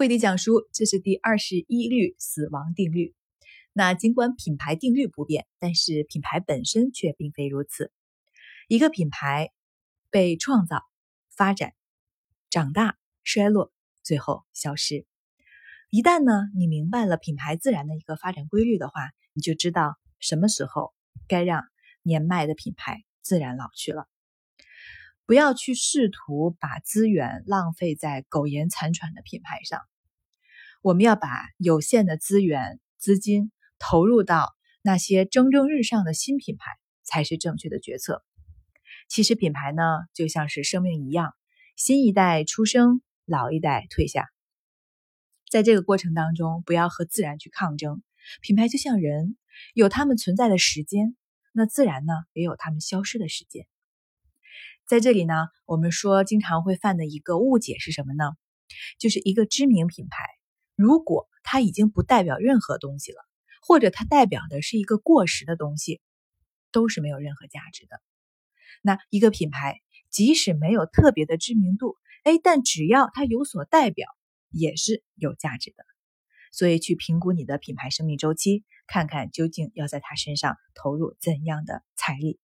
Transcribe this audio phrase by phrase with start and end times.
[0.00, 3.14] 惠迪讲书，这是第二十一律死亡定律。
[3.74, 7.92] 那尽管品牌定律不变，但是品牌本身却并非如此。
[8.66, 9.50] 一个品牌
[10.08, 10.84] 被创造、
[11.28, 11.74] 发展、
[12.48, 15.04] 长大、衰落，最后消失。
[15.90, 20.94] 一旦呢，你明白了品牌自然的一个发展规律的话，你就知道什么时候
[21.28, 21.64] 该让
[22.00, 24.08] 年迈的品牌自然老去了。
[25.30, 29.80] 不要去试图把资源浪费在苟延残喘的品牌上。
[30.82, 36.72] 我们要把有限的资源、资金投入到那些蒸蒸日上的新品牌，
[37.04, 38.24] 才是正确的决策。
[39.08, 41.32] 其实品牌呢，就像是生命一样，
[41.76, 44.30] 新一代出生，老一代退下。
[45.48, 48.02] 在这个过程当中，不要和自然去抗争。
[48.40, 49.36] 品牌就像人，
[49.74, 51.14] 有他们存在的时间，
[51.52, 53.68] 那自然呢，也有他们消失的时间。
[54.86, 55.34] 在这里呢，
[55.66, 58.24] 我们说经常会犯的一个误解是什么呢？
[58.98, 60.24] 就是一个知名品牌，
[60.74, 63.18] 如果它已经不代表任何东西了，
[63.62, 66.00] 或者它代表的是一个过时的东西，
[66.72, 68.00] 都是没有任何价值的。
[68.82, 74.08] 那一个品牌即使没有特别的知名度，哎，但只要它有所代表，
[74.50, 75.84] 也是有价值的。
[76.52, 82.40] 所以去评估你的品牌生命周期，看看究竟要在它身上投入怎样的财力。